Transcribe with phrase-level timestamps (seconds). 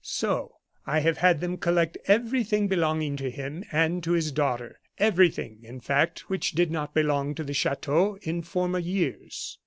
[0.03, 0.55] So
[0.87, 5.79] I have had them collect everything belonging to him and to his daughter everything, in
[5.79, 9.59] fact, which did not belong to the chateau in former years.